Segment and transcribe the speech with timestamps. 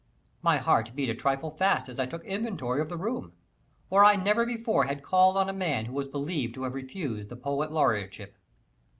[0.41, 3.33] My heart beat a trifle fast as I took inventory of the room;
[3.87, 7.29] for I never before had called on a man who was believed to have refused
[7.29, 8.35] the poet laureateship.